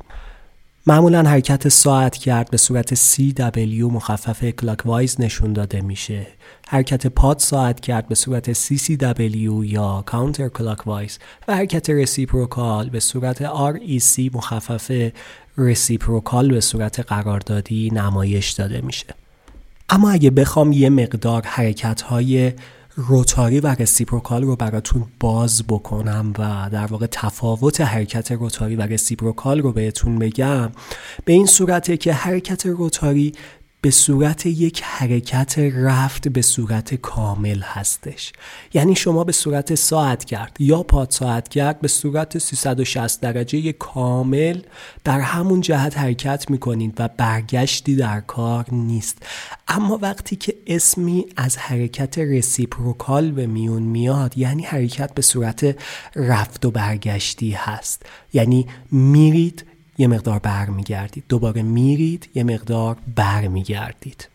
معمولا 0.87 1.23
حرکت 1.23 1.69
ساعتگرد 1.69 2.51
به 2.51 2.57
صورت 2.57 2.95
CW 2.95 3.83
مخفف 3.83 4.45
clockwise 4.45 5.21
نشون 5.21 5.53
داده 5.53 5.81
میشه. 5.81 6.27
حرکت 6.69 7.07
پاد 7.07 7.39
ساعتگرد 7.39 8.09
به 8.09 8.15
صورت 8.15 8.53
CCW 8.53 9.65
یا 9.65 10.03
counter 10.07 10.49
clockwise. 10.49 11.19
و 11.49 11.57
حرکت 11.57 11.91
reciprocal 11.91 12.91
به 12.91 13.01
صورت 13.01 13.43
REC 13.73 14.35
مخفف 14.35 15.11
reciprocal 15.59 16.51
به 16.51 16.61
صورت 16.61 17.01
قراردادی 17.01 17.91
نمایش 17.91 18.51
داده 18.51 18.81
میشه. 18.81 19.15
اما 19.89 20.11
اگه 20.11 20.31
بخوام 20.31 20.73
یه 20.73 20.91
مقدار 20.91 21.43
حرکت 21.47 22.03
های 22.03 22.53
rotary 22.97 23.61
و 23.61 23.67
reciprocal 23.67 24.43
رو 24.43 24.57
براتون 24.57 25.05
باز 25.21 25.63
بکنم 25.69 26.33
و 26.39 26.71
در 26.73 26.87
واقع 26.87 27.07
تفاوت 27.11 27.81
حرکت 27.81 28.33
rotary 28.33 28.77
و 28.77 28.83
reciprocal 28.83 29.61
رو 29.61 29.73
بهتون 29.73 30.19
بگم. 30.19 30.73
به 31.25 31.33
این 31.33 31.47
صورته 31.47 31.97
که 31.97 32.13
حرکت 32.13 32.67
rotary 32.67 33.33
به 33.83 33.91
صورت 33.91 34.47
یک 34.47 34.83
حرکت 34.85 35.59
رفت 35.59 36.29
به 36.29 36.43
صورت 36.43 36.95
کامل 36.95 37.61
هستش. 37.63 38.33
یعنی 38.75 38.97
شما 38.97 39.25
به 39.25 39.33
صورت 39.33 39.75
ساعتگرد 39.75 40.57
یا 40.59 40.83
پاد 40.83 41.11
ساعتگرد 41.11 41.81
به 41.81 41.89
صورت 41.89 42.39
360 42.39 43.21
درجه 43.21 43.73
کامل 43.73 44.61
در 45.05 45.21
همون 45.21 45.61
جهت 45.61 45.99
حرکت 45.99 46.51
می‌کنید 46.51 46.95
و 46.99 47.09
برگشتی 47.17 47.97
در 47.97 48.21
کار 48.21 48.67
نیست. 48.73 49.19
اما 49.69 49.99
وقتی 50.03 50.37
که 50.37 50.55
اسمی 50.67 51.27
از 51.37 51.57
حرکت 51.57 52.19
رسیپروکال 52.19 53.31
به 53.31 53.47
میون 53.47 53.83
میاد 53.83 54.39
یعنی 54.39 54.63
حرکت 54.63 55.15
به 55.15 55.23
صورت 55.23 55.77
رفت 56.17 56.65
و 56.65 56.71
برگشتی 56.71 57.51
هست. 57.51 58.07
یعنی 58.33 58.67
میرید 58.91 59.65
یه 60.03 60.09
مقدار 60.09 60.39
برمیگردید. 60.39 61.25
دوباره 61.29 61.63
میرید 61.63 62.29
یه 62.35 62.45
مقدار 62.45 62.97
برمیگردید. 63.15 64.29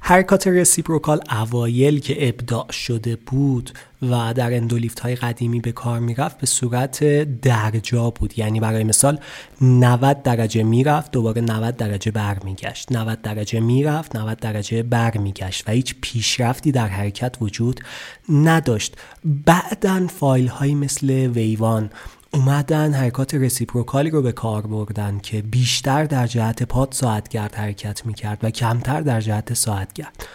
حرکات 0.00 0.46
رسیپروکال 0.46 1.20
اوایل 1.30 2.00
که 2.00 2.28
ابداع 2.28 2.72
شده 2.72 3.16
بود 3.16 3.70
و 4.02 4.34
در 4.34 4.56
اندولیفت 4.56 5.00
های 5.00 5.14
قدیمی 5.14 5.60
به 5.60 5.72
کار 5.72 5.98
می‌رفت 5.98 6.38
به 6.38 6.46
صورت 6.46 7.04
درجا 7.40 8.10
بود. 8.10 8.38
یعنی 8.38 8.60
برای 8.60 8.84
مثال 8.84 9.18
90 9.60 10.22
درجه 10.22 10.62
می‌رفت 10.62 11.10
دوباره 11.10 11.40
90 11.40 11.76
درجه 11.76 12.10
برمیگشت. 12.10 12.92
90 12.92 13.22
درجه 13.22 13.60
می‌رفت 13.60 14.16
90 14.16 14.38
درجه 14.38 14.82
برمیگشت 14.82 15.68
و 15.68 15.72
هیچ 15.72 15.94
پیشرفتی 16.00 16.72
در 16.72 16.88
حرکت 16.88 17.36
وجود 17.40 17.80
نداشت. 18.28 18.96
بعدا 19.24 20.06
فایل 20.06 20.48
های 20.48 20.74
مثل 20.74 21.10
ویوان 21.10 21.90
اومدن 22.34 22.92
حرکات 22.92 23.34
رسیپروکالی 23.34 24.10
رو 24.10 24.22
به 24.22 24.32
کار 24.32 24.66
بردن 24.66 25.18
که 25.18 25.42
بیشتر 25.42 26.04
در 26.04 26.26
جهت 26.26 26.62
پاد 26.62 26.92
ساعتگرد 26.92 27.54
حرکت 27.54 28.06
می‌کرد 28.06 28.38
و 28.42 28.50
کمتر 28.50 29.00
در 29.00 29.20
جهت 29.20 29.54
ساعتگرد 29.54 30.26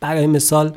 برای 0.00 0.26
مثال 0.26 0.76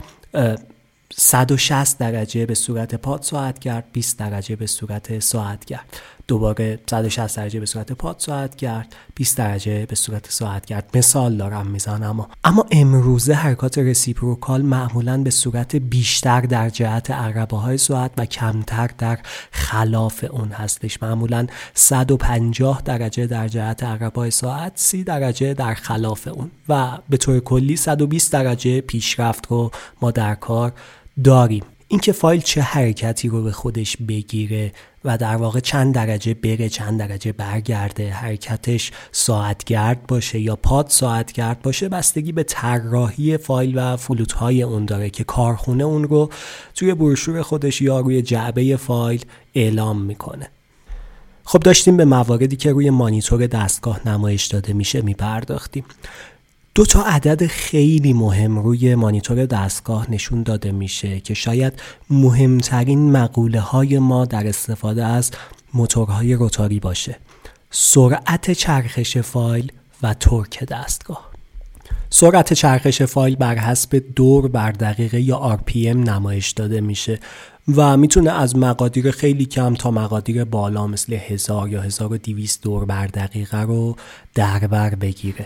160 1.13 1.97
درجه 1.97 2.45
به 2.45 2.55
صورت 2.55 2.95
پاد 2.95 3.21
ساعت 3.21 3.59
کرد 3.59 3.85
20 3.93 4.19
درجه 4.19 4.55
به 4.55 4.67
صورت 4.67 5.19
ساعت 5.19 5.65
کرد 5.65 6.01
دوباره 6.27 6.79
160 6.89 7.37
درجه 7.37 7.59
به 7.59 7.65
صورت 7.65 7.91
پاد 7.91 8.15
ساعت 8.19 8.55
کرد 8.55 8.95
20 9.15 9.37
درجه 9.37 9.85
به 9.85 9.95
صورت 9.95 10.31
ساعت 10.31 10.65
کرد. 10.65 10.97
مثال 10.97 11.37
دارم 11.37 11.67
می‌زنم 11.67 12.27
اما. 12.43 12.65
امروزه 12.71 13.33
حرکات 13.33 13.77
رسیپروکال 13.77 14.61
معمولا 14.61 15.17
به 15.17 15.29
صورت 15.29 15.75
بیشتر 15.75 16.41
در 16.41 16.69
جهت 16.69 17.11
عربه 17.11 17.57
های 17.57 17.77
ساعت 17.77 18.11
و 18.17 18.25
کمتر 18.25 18.89
در 18.97 19.19
خلاف 19.51 20.25
اون 20.29 20.49
هستش. 20.49 21.03
معمولا 21.03 21.47
150 21.73 22.81
درجه 22.85 23.27
در 23.27 23.47
جهت 23.47 23.83
عربه 23.83 24.21
های 24.21 24.31
ساعت 24.31 24.71
30 24.75 25.03
درجه 25.03 25.53
در 25.53 25.73
خلاف 25.73 26.27
اون. 26.27 26.51
و 26.69 26.97
به 27.09 27.17
طور 27.17 27.39
کلی 27.39 27.75
120 27.75 28.33
درجه 28.33 28.81
پیشرفت 28.81 29.47
رو 29.47 29.71
ما 30.01 30.11
در 30.11 30.35
کار 30.35 30.73
داریم. 31.23 31.63
اینکه 31.87 32.11
فایل 32.11 32.41
چه 32.41 32.61
حرکتی 32.61 33.27
رو 33.27 33.43
به 33.43 33.51
خودش 33.51 33.97
بگیره 33.97 34.71
و 35.05 35.17
در 35.17 35.35
واقع 35.35 35.59
چند 35.59 35.95
درجه 35.95 36.33
بره 36.33 36.69
چند 36.69 36.99
درجه 36.99 37.31
برگرده 37.31 38.11
حرکتش 38.11 38.91
ساعتگرد 39.11 40.07
باشه 40.07 40.39
یا 40.39 40.55
پاد 40.55 40.87
ساعتگرد 40.89 41.61
باشه 41.61 41.89
بستگی 41.89 42.31
به 42.31 42.43
طراحی 42.43 43.37
فایل 43.37 43.73
و 43.77 43.97
فلوت 43.97 44.31
های 44.31 44.63
اون 44.63 44.85
داره 44.85 45.09
که 45.09 45.23
کارخونه 45.23 45.83
اون 45.83 46.03
رو 46.03 46.29
توی 46.75 46.93
بروشور 46.93 47.41
خودش 47.41 47.81
یا 47.81 47.99
روی 47.99 48.21
جعبه 48.21 48.77
فایل 48.77 49.25
اعلام 49.55 50.01
می‌کنه. 50.01 50.49
خب 51.43 51.59
داشتیم 51.59 51.97
به 51.97 52.05
مواردی 52.05 52.55
که 52.55 52.71
روی 52.71 52.89
مانیتور 52.89 53.47
دستگاه 53.47 54.07
نمایش 54.07 54.45
داده 54.45 54.73
میشه 54.73 55.01
میپرداختیم. 55.01 55.85
دو 56.77 56.85
تا 56.85 57.03
عدد 57.03 57.45
خیلی 57.45 58.13
مهم 58.13 58.59
روی 58.59 58.95
مانیتور 58.95 59.45
دستگاه 59.45 60.11
نشون 60.11 60.43
داده 60.43 60.71
میشه 60.71 61.19
که 61.19 61.33
شاید 61.33 61.73
مهمترین 62.09 63.11
مقوله 63.11 63.59
های 63.59 63.99
ما 63.99 64.25
در 64.25 64.47
استفاده 64.47 65.05
از 65.05 65.31
موتورهای 65.73 66.33
روتاری 66.33 66.79
باشه. 66.79 67.17
سرعت 67.69 68.51
چرخش 68.51 69.17
فایل 69.17 69.71
و 70.03 70.13
ترک 70.13 70.63
دستگاه. 70.63 71.31
سرعت 72.09 72.53
چرخش 72.53 73.01
فایل 73.01 73.35
بر 73.35 73.55
حسب 73.55 74.03
دور 74.15 74.47
بر 74.47 74.71
دقیقه 74.71 75.21
یا 75.21 75.59
RPM 75.59 75.95
نمایش 75.95 76.51
داده 76.51 76.81
میشه 76.81 77.19
و 77.75 77.97
می‌تونه 77.97 78.31
از 78.31 78.55
مقادیر 78.55 79.11
خیلی 79.11 79.45
کم 79.45 79.73
تا 79.73 79.91
مقادیر 79.91 80.43
بالا 80.43 80.87
مثل 80.87 81.13
1000 81.13 81.69
یا 81.69 81.81
1200 81.81 82.63
دور 82.63 82.85
بر 82.85 83.07
دقیقه 83.07 83.61
رو 83.61 83.95
در 84.35 84.59
بر 84.59 84.95
بگیره. 84.95 85.45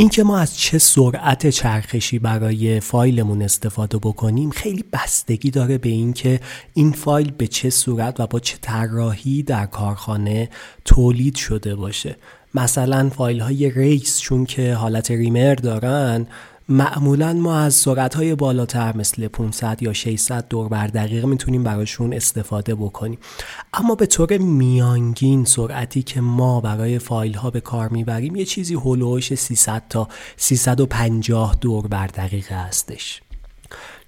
اینکه 0.00 0.24
ما 0.24 0.38
از 0.38 0.58
چه 0.58 0.78
سرعت 0.78 1.50
چرخشی 1.50 2.18
برای 2.18 2.80
فایلمون 2.80 3.42
استفاده 3.42 3.98
بکنیم 3.98 4.50
خیلی 4.50 4.84
بستگی 4.92 5.50
داره 5.50 5.78
به 5.78 5.88
اینکه 5.88 6.40
این 6.74 6.92
فایل 6.92 7.30
به 7.30 7.46
چه 7.46 7.70
صورت 7.70 8.20
و 8.20 8.26
با 8.26 8.40
چه 8.40 8.58
طراحی 8.60 9.42
در 9.42 9.66
کارخانه 9.66 10.50
تولید 10.84 11.36
شده 11.36 11.74
باشه. 11.74 12.16
مثلا 12.54 13.10
فایل 13.10 13.40
های 13.40 13.70
ریس 13.70 14.20
چون 14.20 14.44
که 14.44 14.74
حالت 14.74 15.10
ریمر 15.10 15.54
دارن 15.54 16.26
معمولا 16.70 17.32
ما 17.32 17.58
از 17.58 17.74
سرعت 17.74 18.14
های 18.14 18.34
بالاتر 18.34 18.96
مثل 18.96 19.28
500 19.28 19.82
یا 19.82 19.92
600 19.92 20.48
دور 20.48 20.68
بر 20.68 20.86
دقیقه 20.86 21.26
می‌تونیم 21.26 21.64
براشون 21.64 22.14
استفاده 22.14 22.74
بکنیم. 22.74 23.18
اما 23.72 23.94
به 23.94 24.06
طور 24.06 24.38
میانگین 24.38 25.44
سرعتی 25.44 26.02
که 26.02 26.20
ما 26.20 26.60
برای 26.60 26.98
فایل 26.98 27.34
ها 27.34 27.50
به 27.50 27.60
کار 27.60 27.88
می‌بریم 27.88 28.36
یه 28.36 28.44
چیزی 28.44 28.74
هلوش 28.74 29.34
300 29.34 29.82
تا 29.88 30.08
350 30.36 31.56
دور 31.60 31.86
بر 31.86 32.06
دقیقه 32.06 32.54
هستش. 32.54 33.22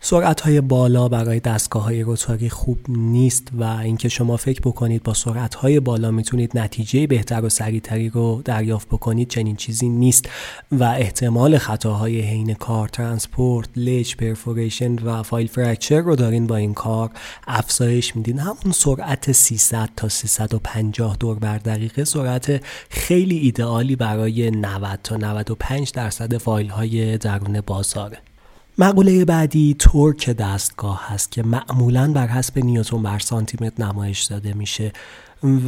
سرعت 0.05 0.41
های 0.41 0.61
بالا 0.61 1.09
برای 1.09 1.41
دستگاه 1.41 1.83
های 1.83 2.03
rotary 2.03 2.51
خوب 2.51 2.79
نیست 2.89 3.49
و 3.53 3.65
اینکه 3.65 4.09
شما 4.09 4.37
فکر 4.37 4.61
بکنید 4.61 5.03
با 5.03 5.15
سرعت 5.15 5.55
های 5.55 5.81
بالا 5.81 6.11
می‌تونید 6.11 6.59
نتیجه 6.59 7.07
بهتر 7.07 7.45
و 7.45 7.49
سریعتری 7.49 8.09
رو 8.09 8.43
دریافت 8.45 8.89
بکنید 8.89 9.29
چنین 9.29 9.57
چیزی 9.57 9.89
نیست 9.89 10.29
و 10.73 10.85
احتمال 10.85 11.59
خطاهای 11.59 12.21
حین 12.21 12.55
کار 12.55 12.89
transport 12.89 13.69
ledge 13.77 14.17
perforation 14.17 14.99
و 14.99 15.23
file 15.23 15.47
fracture 15.47 16.01
رو 16.01 16.17
دارین 16.17 16.47
با 16.47 16.57
این 16.57 16.75
کار 16.75 17.11
افزایش 17.47 18.17
میدین. 18.17 18.39
همون 18.39 18.73
سرعت 18.75 19.33
300 19.33 19.89
تا 19.97 20.09
350 20.09 21.17
دور 21.21 21.39
بر 21.39 21.59
دقیقه 21.59 22.05
سرعت 22.05 22.65
خیلی 22.91 23.39
ایدئالی 23.39 23.97
برای 23.97 24.51
90 24.51 25.01
تا 25.03 25.17
95 25.17 25.93
درصد 25.93 26.37
فایل 26.37 26.69
های 26.69 27.19
درون 27.19 27.61
بازاره. 27.61 28.32
مقوله 28.79 29.25
بعدی 29.25 29.77
تورک 29.79 30.31
دستگاه 30.31 31.13
هست 31.13 31.33
که 31.33 31.43
معمولا 31.43 32.13
بر 32.13 32.27
حسب 32.27 32.59
نیوتون 32.59 33.03
بر 33.03 33.19
سانتیمتر 33.19 33.85
نمایش 33.85 34.23
داده 34.23 34.55
میشه 34.55 34.93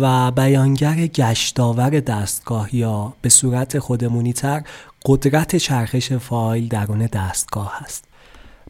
و 0.01 0.31
بیانگر 0.31 1.07
گشتاور 1.07 2.01
دستگاه 2.01 2.77
یا 2.77 3.13
به 3.23 3.29
صورت 3.29 3.79
خودمونی 3.79 4.33
تر 4.33 4.63
قدرت 5.07 5.57
چرخش 5.57 6.13
فایل 6.13 6.69
درون 6.69 7.07
دستگاه 7.07 7.83
است 7.83 8.05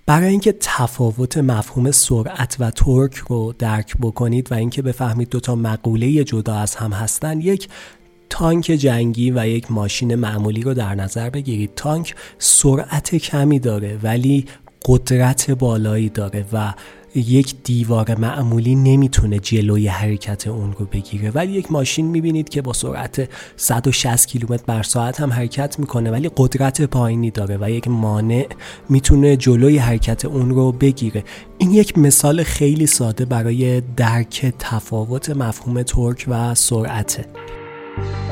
برای 0.07 0.29
اینکه 0.29 0.55
تفاوت 0.61 1.39
مفهوم 1.39 1.91
سرعت 1.91 2.57
و 2.61 2.71
ترک 2.71 3.15
رو 3.15 3.55
درک 3.59 3.97
بکنید 4.01 4.53
و 4.53 4.55
اینکه 4.55 4.83
بفهمید 4.83 5.29
دوتا 5.29 5.55
مقوله 5.55 6.25
جدا 6.25 6.55
از 6.55 6.75
هم 6.75 6.93
هستن 6.93 7.41
یک 7.41 7.69
تانک 8.31 8.65
جنگی 8.65 9.31
و 9.31 9.47
یک 9.47 9.73
ماشین 9.73 10.15
معمولی 10.15 10.63
رو 10.63 10.75
در 10.75 10.95
نظر 10.95 11.31
بگیرید. 11.31 11.71
تانک 11.77 12.15
سرعت 12.39 13.17
کمی 13.17 13.59
داره 13.59 13.99
ولی 14.03 14.45
قدرت 14.85 15.51
بالایی 15.51 16.09
داره 16.09 16.45
و 16.53 16.75
یک 17.15 17.55
دیوار 17.65 18.19
معمولی 18.19 18.75
نمی‌تونه 18.75 19.39
جلوی 19.39 19.89
حرکت 19.89 20.47
اون 20.47 20.73
رو 20.73 20.87
بگیره. 20.87 21.31
ولی 21.31 21.53
یک 21.53 21.73
ماشین 21.73 22.07
می‌بینید 22.07 22.49
که 22.49 22.63
با 22.63 22.73
سرعت 22.73 23.29
160 23.57 24.27
کیلومتر 24.27 24.65
بر 24.67 24.83
ساعت 24.83 25.21
هم 25.21 25.33
حرکت 25.33 25.79
می‌کنه 25.79 26.11
ولی 26.11 26.31
قدرت 26.37 26.83
پایینی 26.83 27.31
داره 27.31 27.59
و 27.61 27.71
یک 27.71 27.89
مانع 27.89 28.47
می‌تونه 28.89 29.37
جلوی 29.37 29.79
حرکت 29.79 30.25
اون 30.25 30.51
رو 30.51 30.73
بگیره. 30.73 31.25
این 31.59 31.71
یک 31.71 31.99
مثال 31.99 32.43
خیلی 32.43 32.87
ساده 32.87 33.25
برای 33.25 33.81
درک 33.81 34.55
تفاوت 34.59 35.31
مفهوم 35.31 35.83
ترک 35.83 36.25
و 36.29 36.55
سرعته. 36.55 37.25
thank 37.97 38.09
you 38.09 38.24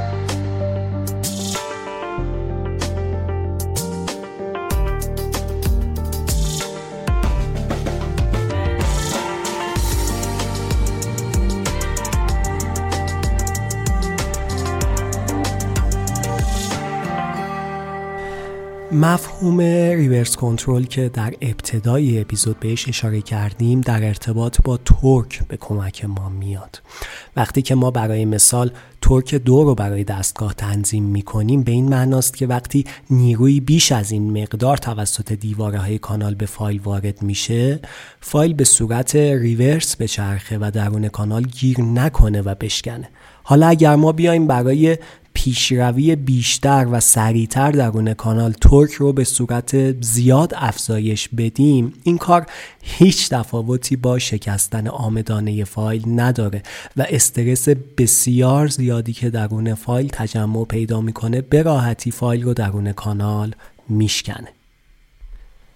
مفهوم 19.02 19.60
reverse 19.96 20.36
control 20.36 20.84
که 20.84 21.08
در 21.08 21.34
ابتدای 21.40 22.20
اپیزود 22.20 22.60
بهش 22.60 22.88
اشاره 22.88 23.22
کردیم 23.22 23.80
در 23.80 24.04
ارتباط 24.04 24.60
با 24.64 24.76
torque 24.76 25.42
به 25.48 25.56
کمک 25.56 26.04
ما 26.04 26.28
میاد. 26.28 26.82
وقتی 27.36 27.62
که 27.62 27.74
ما 27.74 27.90
برای 27.90 28.24
مثال 28.24 28.70
torque 29.00 29.34
دو 29.34 29.64
رو 29.64 29.74
برای 29.74 30.04
دستگاه 30.04 30.54
تنظیم 30.54 31.04
می 31.04 31.22
کنیم 31.22 31.62
به 31.62 31.72
این 31.72 31.88
معناست 31.88 32.36
که 32.36 32.46
وقتی 32.46 32.84
نیروی 33.10 33.60
بیش 33.60 33.92
از 33.92 34.12
این 34.12 34.42
مقدار 34.42 34.76
توسط 34.76 35.32
دیواره 35.32 35.78
های 35.78 35.98
کانال 35.98 36.34
به 36.34 36.46
فایل 36.46 36.80
وارد 36.80 37.22
میشه 37.22 37.80
فایل 38.20 38.54
به 38.54 38.64
صورت 38.64 39.16
reverse 39.16 39.96
بچرخه 39.96 40.58
و 40.60 40.70
درون 40.74 41.08
کانال 41.08 41.42
گیر 41.42 41.80
نکنه 41.80 42.42
و 42.42 42.54
بشکنه. 42.54 43.08
حالا 43.42 43.66
اگر 43.66 43.96
ما 43.96 44.12
بیایم 44.12 44.46
برای 44.46 44.98
پیشروی 45.34 46.16
بیشتر 46.16 46.86
و 46.90 47.00
سریعتر 47.00 47.70
درون 47.70 48.14
کانال 48.14 48.52
ترک 48.52 48.92
رو 48.92 49.12
به 49.12 49.24
صورت 49.24 50.02
زیاد 50.02 50.52
افزایش 50.56 51.28
بدیم 51.28 51.92
این 52.02 52.18
کار 52.18 52.46
هیچ 52.82 53.28
تفاوتی 53.28 53.96
با 53.96 54.18
شکستن 54.18 54.88
آمدانه 54.88 55.64
فایل 55.64 56.02
نداره 56.06 56.62
و 56.96 57.06
استرس 57.08 57.68
بسیار 57.98 58.66
زیادی 58.66 59.12
که 59.12 59.30
درون 59.30 59.74
فایل 59.74 60.08
تجمع 60.12 60.64
پیدا 60.64 61.00
می‌کنه 61.00 61.40
به 61.40 61.62
راحتی 61.62 62.10
فایل 62.10 62.42
رو 62.42 62.54
درون 62.54 62.92
کانال 62.92 63.54
میشکنه. 63.88 64.48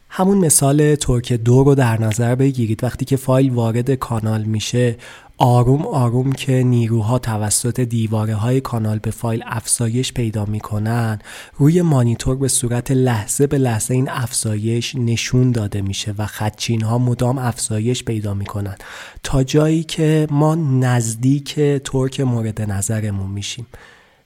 همون 0.08 0.38
مثال 0.38 0.94
ترک 0.94 1.32
دو 1.32 1.64
رو 1.64 1.74
در 1.74 2.00
نظر 2.00 2.34
بگیرید. 2.34 2.84
وقتی 2.84 3.04
که 3.04 3.16
فایل 3.16 3.50
وارد 3.50 3.94
کانال 3.94 4.42
میشه 4.42 4.96
آروم 5.38 5.86
آروم 5.86 6.32
که 6.32 6.52
نیروها 6.52 7.18
توسط 7.18 7.80
دیواره 7.80 8.34
های 8.34 8.60
کانال 8.60 8.98
به 8.98 9.10
فایل 9.10 9.42
افزایش 9.46 10.12
پیدا 10.12 10.44
می‌کنن 10.44 11.18
روی 11.56 11.82
مانیتور 11.82 12.36
به 12.36 12.48
صورت 12.48 12.90
لحظه 12.90 13.46
به 13.46 13.58
لحظه 13.58 13.94
این 13.94 14.08
افزایش 14.08 14.94
نشون 14.94 15.52
داده 15.52 15.82
میشه 15.82 16.14
و 16.18 16.26
خدچین 16.26 16.82
ها 16.82 16.98
مدام 16.98 17.38
افزایش 17.38 18.04
پیدا 18.04 18.34
می‌کنن. 18.34 18.76
تا 19.22 19.44
جایی 19.44 19.84
که 19.84 20.26
ما 20.30 20.54
نزدیک 20.54 21.60
ترک 21.84 22.20
مورد 22.20 22.62
نظرمون 22.62 23.30
میشیم. 23.30 23.66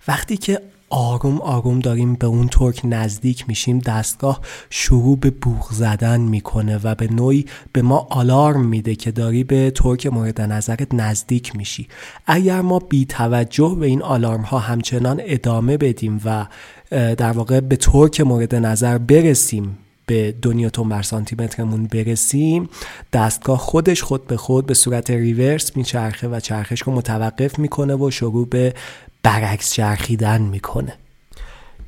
وقتی 0.08 0.36
که 0.36 0.60
آروم 0.90 1.40
آروم 1.40 1.80
داریم 1.80 2.14
به 2.14 2.26
اون 2.26 2.48
ترک 2.48 2.80
نزدیک 2.84 3.48
میشیم. 3.48 3.78
دستگاه 3.78 4.40
شروع 4.70 5.16
به 5.18 5.30
بوغ 5.30 5.72
زدن 5.72 6.20
می‌کنه 6.20 6.80
و 6.82 6.94
به 6.94 7.12
نوعی 7.12 7.44
به 7.72 7.82
ما 7.82 8.06
آلارم 8.10 8.66
میده 8.66 8.94
که 8.94 9.10
داری 9.10 9.44
به 9.44 9.70
ترک 9.70 10.06
مورد 10.06 10.40
نظرت 10.40 10.94
نزدیک 10.94 11.56
میشی. 11.56 11.88
اگر 12.26 12.60
ما 12.60 12.78
بی 12.78 13.04
توجه 13.04 13.76
به 13.80 13.86
این 13.86 14.02
آلارم 14.02 14.42
ها 14.42 14.58
همچنان 14.58 15.20
ادامه 15.24 15.76
بدیم 15.76 16.20
و 16.24 16.46
در 16.90 17.32
واقع 17.32 17.60
به 17.60 17.76
ترک 17.76 18.20
مورد 18.20 18.54
نظر 18.54 18.98
برسیم 18.98 19.78
به 20.06 20.32
دو 20.32 20.52
نیوتن 20.52 20.88
بر 20.88 21.02
سانتی 21.02 21.36
مترمون 21.38 21.86
برسیم 21.86 22.68
دستگاه 23.12 23.58
خودش 23.58 24.02
خود 24.02 24.26
به 24.26 24.36
خود 24.36 24.66
به 24.66 24.74
صورت 24.74 25.10
ریورس 25.10 25.76
میچرخه 25.76 26.28
و 26.28 26.40
چرخش 26.40 26.82
رو 26.82 26.92
متوقف 26.92 27.58
می‌کنه 27.58 27.94
و 27.94 28.10
شروع 28.10 28.48
به 28.48 28.74
برعکس 29.22 29.72
چرخیدن 29.72 30.42
می‌کنه. 30.42 30.96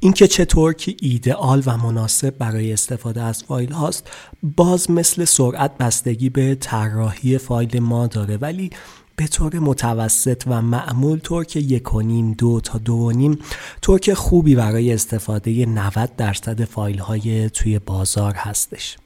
اینکه 0.00 0.26
چطور 0.26 0.72
که 0.72 0.96
ایدئال 1.00 1.62
و 1.66 1.76
مناسب 1.76 2.38
برای 2.38 2.72
استفاده 2.72 3.22
از 3.22 3.44
فایل 3.44 3.72
هاست 3.72 4.10
باز 4.42 4.90
مثل 4.90 5.24
سرعت 5.24 5.78
بستگی 5.78 6.30
به 6.30 6.54
طراحی 6.54 7.38
فایل 7.38 7.80
ما 7.80 8.06
داره 8.06 8.36
ولی 8.36 8.70
به 9.16 9.26
طور 9.26 9.58
متوسط 9.58 10.42
و 10.46 10.62
معمول 10.62 11.18
ترک 11.18 11.56
یک 11.56 11.94
و 11.94 12.00
نیم 12.00 12.32
دو 12.32 12.60
تا 12.60 12.78
دو 12.78 12.94
و 12.94 13.10
نیم 13.10 13.38
ترک 13.82 14.14
خوبی 14.14 14.54
برای 14.54 14.92
استفاده 14.92 15.66
90 15.66 16.16
درصد 16.16 16.64
فایل 16.64 16.98
های 16.98 17.50
توی 17.50 17.78
بازار 17.78 18.34
هستش. 18.34 18.96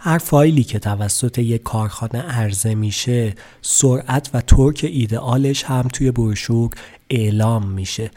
هر 0.00 0.18
فایلی 0.18 0.64
که 0.64 0.78
توسط 0.78 1.38
یک 1.38 1.62
کارخانه 1.62 2.18
عرضه 2.18 2.74
میشه 2.74 3.34
سرعت 3.62 4.30
و 4.34 4.40
ترک 4.40 4.86
ایدئالش 4.92 5.64
هم 5.64 5.88
توی 5.92 6.10
بروشور 6.10 6.70
اعلام 7.10 7.70
میشه. 7.70 8.10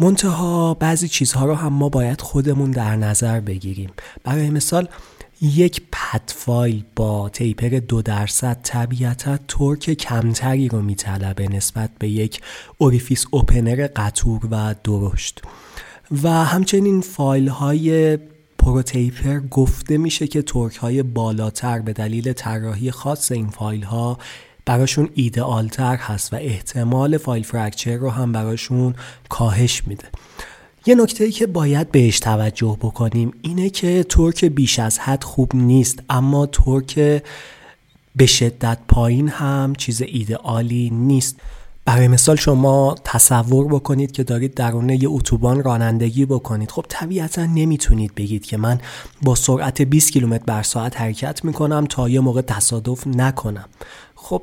منتها 0.00 0.74
بعضی 0.74 1.08
چیزها 1.08 1.46
رو 1.46 1.54
هم 1.54 1.72
ما 1.72 1.88
باید 1.88 2.20
خودمون 2.20 2.70
در 2.70 2.96
نظر 2.96 3.40
بگیریم. 3.40 3.90
برای 4.24 4.50
مثال 4.50 4.88
یک 5.40 5.82
path 5.92 6.22
file 6.26 6.84
با 6.96 7.28
taper 7.28 7.68
دو 7.68 8.02
درصد 8.02 8.58
طبیعتا 8.62 9.36
torque 9.48 9.92
کمتری 9.92 10.68
رو 10.68 10.82
میطلبه 10.82 11.48
نسبت 11.48 11.90
به 11.98 12.08
یک 12.08 12.40
orifice 12.78 13.24
opener 13.30 13.88
قطور 13.96 14.48
و 14.50 14.74
درشت. 14.84 15.42
و 16.22 16.30
همچنین 16.30 17.00
فایل 17.00 17.48
های 17.48 18.18
ProTaper 18.68 19.40
گفته 19.40 19.98
میشه 19.98 20.26
که 20.26 20.42
torque 20.42 20.76
های 20.76 21.02
بالاتر 21.02 21.78
به 21.78 21.92
دلیل 21.92 22.32
طراحی 22.32 22.90
خاص 22.90 23.32
این 23.32 23.48
فایل 23.48 23.82
ها 23.82 24.18
براشون 24.64 25.08
ایدئالتر 25.14 25.96
هست 25.96 26.32
و 26.32 26.36
احتمال 26.36 27.18
file 27.18 27.42
fracture 27.42 27.96
رو 27.96 28.10
هم 28.10 28.32
براشون 28.32 28.94
کاهش 29.28 29.82
میده. 29.86 30.04
یه 30.86 30.94
نکته 30.94 31.24
ای 31.24 31.32
که 31.32 31.46
باید 31.46 31.92
بهش 31.92 32.20
توجه 32.20 32.78
بکنیم 32.80 33.32
اینه 33.42 33.70
که 33.70 34.04
ترک 34.08 34.44
بیش 34.44 34.78
از 34.78 34.98
حد 34.98 35.24
خوب 35.24 35.50
نیست 35.54 36.02
اما 36.10 36.46
ترک 36.46 37.22
به 38.16 38.26
شدت 38.26 38.78
پایین 38.88 39.28
هم 39.28 39.74
چیز 39.78 40.02
ایدئالی 40.02 40.90
نیست. 40.90 41.36
برای 41.88 42.08
مثال 42.08 42.36
شما 42.36 42.94
تصور 43.04 43.66
بکنید 43.68 44.12
که 44.12 44.24
دارید 44.24 44.54
درونه 44.54 45.02
یه 45.02 45.08
اتوبان 45.10 45.62
رانندگی 45.62 46.26
بکنید. 46.26 46.70
خب 46.70 46.84
طبیعتا 46.88 47.46
نمی‌تونید 47.46 48.14
بگید 48.14 48.46
که 48.46 48.56
من 48.56 48.80
با 49.22 49.34
سرعت 49.34 49.82
20 49.82 50.12
کیلومتر 50.12 50.44
بر 50.44 50.62
ساعت 50.62 51.00
حرکت 51.00 51.44
می‌کنم 51.44 51.86
تا 51.86 52.08
یه 52.08 52.20
موقع 52.20 52.40
تصادف 52.40 53.06
نکنم. 53.06 53.64
خب 54.14 54.42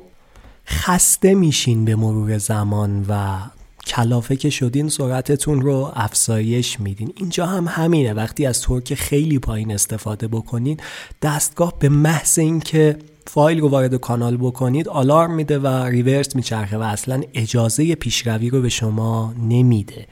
خسته 0.66 1.34
میشین 1.34 1.84
به 1.84 1.96
مرور 1.96 2.38
زمان 2.38 3.06
و 3.08 3.38
کلافه 3.86 4.36
که 4.36 4.50
شدین 4.50 4.88
سرعتتون 4.88 5.60
رو 5.60 5.92
افزایش 5.94 6.80
میدین. 6.80 7.12
اینجا 7.16 7.46
هم 7.46 7.68
همینه. 7.68 8.12
وقتی 8.12 8.46
از 8.46 8.60
torque 8.60 8.94
خیلی 8.94 9.38
پایین 9.38 9.72
استفاده 9.72 10.28
بکنید 10.28 10.82
دستگاه 11.22 11.78
به 11.78 11.88
محض 11.88 12.38
اینکه 12.38 12.96
فایل 13.28 13.60
رو 13.60 13.68
وارد 13.68 13.94
کانال 13.94 14.36
بکنید 14.36 14.88
آلارم 14.88 15.34
میده 15.34 15.58
و 15.58 15.66
reverse 15.66 16.36
میچرخه 16.36 16.78
و 16.78 16.82
اصلا 16.82 17.22
اجازه 17.34 17.94
پیشروی 17.94 18.50
رو 18.50 18.60
به 18.60 18.68
شما 18.68 19.34
نمیده. 19.48 20.06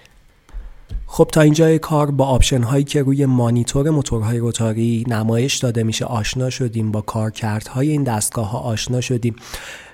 خب 1.15 1.29
تا 1.33 1.41
اینجای 1.41 1.79
کار 1.79 2.11
با 2.11 2.27
آپشن 2.27 2.63
هایی 2.63 2.85
که 2.85 3.03
روی 3.03 3.27
مانیتور 3.27 3.91
موتورهای 3.91 4.39
rotary 4.39 5.05
نمایش 5.09 5.57
داده 5.57 5.83
میشه 5.83 6.05
آشنا 6.05 6.51
شدیم 6.51 6.93
با 6.93 7.01
کارکردهای 7.01 7.91
این 7.91 8.03
دستگاه 8.03 8.51
ها 8.51 8.59
آشنا 8.59 9.01
شدیم. 9.01 9.37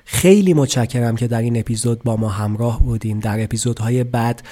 خیلی 0.05 0.55
متشکرم 0.55 1.17
که 1.17 1.29
در 1.29 1.43
این 1.43 1.59
اپیزود 1.59 2.03
با 2.03 2.17
ما 2.17 2.29
همراه 2.29 2.81
بودیم. 2.81 3.21
در 3.21 3.45
اپیزودهای 3.45 4.05
بعد 4.05 4.43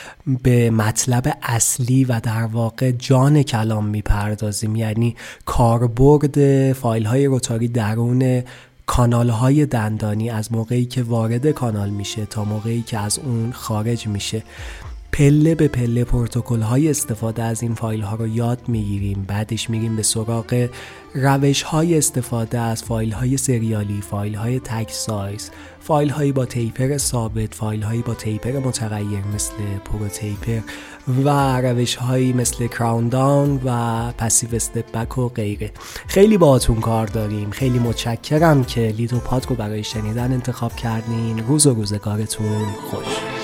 به 0.43 0.71
مطلب 0.71 1.37
اصلی 1.43 2.05
و 2.05 2.21
در 2.21 2.45
واقع 2.45 2.91
جان 2.91 3.43
کلام 3.43 3.87
می‌پردازیم. 3.87 4.77
یعنی 4.77 5.17
کاربرد 5.45 6.73
فایل 6.73 7.05
های 7.05 7.27
روتاری 7.27 7.69
درون 7.69 8.43
کانال 8.87 9.29
های 9.29 9.67
دندانی 9.67 10.31
از 10.31 10.53
موقعی 10.53 10.85
که 10.85 11.03
وارد 11.03 11.51
کانال 11.51 11.91
میشه 11.91 12.27
تا 12.27 12.45
موقعی 12.45 12.83
که 12.83 12.99
از 12.99 13.19
اون 13.19 13.53
خارج 13.53 14.07
میشه. 14.07 14.43
پله 15.13 15.55
به 15.55 15.69
پله 15.69 16.05
پروتکل 16.05 16.61
های 16.61 16.91
استفاده 16.91 17.43
از 17.43 17.63
این 17.63 17.75
فایل 17.75 18.01
ها 18.01 18.17
رو 18.17 18.27
یاد 18.27 18.61
می‌گیریم. 18.69 19.25
بعدش 19.29 19.71
میریم 19.71 19.97
به 19.97 20.03
سراغ 20.03 20.69
روش 21.15 21.63
های 21.63 21.99
استفاده 21.99 22.59
از 22.59 22.83
فایل 22.83 23.13
های 23.13 23.37
سریالی 23.37 24.01
فایل 24.01 24.35
های 24.35 24.61
تک 24.61 24.91
سایز 24.91 25.51
فایل 25.81 26.09
هایی 26.09 26.33
با 26.33 26.45
taper 26.45 26.97
ثابت 26.97 27.55
فایل 27.55 27.83
هایی 27.83 28.03
با 28.03 28.15
taper 28.15 28.59
متغیر 28.59 29.21
مثل 29.35 29.53
ProTaper 29.85 30.61
و 31.25 31.61
روش 31.61 31.95
هایی 31.95 32.33
مثل 32.33 32.67
crown 32.67 33.09
down 33.09 33.61
و 33.65 34.13
passive 34.13 34.55
step 34.55 34.93
back 34.93 35.19
و 35.19 35.29
غیره. 35.29 35.71
خیلی 36.07 36.39
باهاتون 36.39 36.81
کار 36.81 37.07
داریم. 37.07 37.51
خیلی 37.51 37.79
متشکرم 37.79 38.65
که 38.65 38.95
لیدو 38.97 39.19
پاد 39.19 39.47
رو 39.49 39.57
برای 39.57 39.85
شنیدن 39.85 40.33
انتخاب 40.33 40.77
کردین. 40.77 41.39
روز 41.39 41.67
و 41.67 41.75
روزگارتون 41.75 42.65
خوش. 42.91 43.38